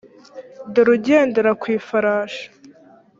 [0.73, 2.45] dore ugendera ku ifarashi